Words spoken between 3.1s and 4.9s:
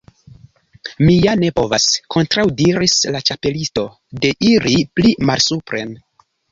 la Ĉapelisto, "deiri